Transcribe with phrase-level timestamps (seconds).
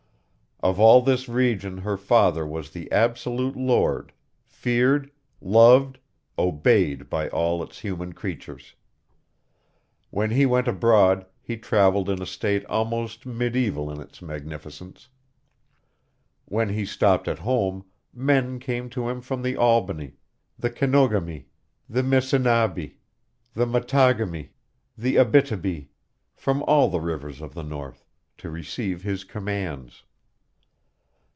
[0.63, 4.13] Of all this region her father was the absolute lord,
[4.45, 5.09] feared,
[5.41, 5.97] loved,
[6.37, 8.75] obeyed by all its human creatures.
[10.11, 15.09] When he went abroad, he travelled in a state almost mediæval in its magnificence;
[16.45, 17.83] when he stopped at home,
[18.13, 20.13] men came to him from the Albany,
[20.59, 21.45] the Kenógami,
[21.89, 22.93] the Missináibe,
[23.55, 24.49] the Mattágami,
[24.95, 25.87] the Abítibi
[26.35, 28.05] from all the rivers of the North
[28.37, 30.03] to receive his commands.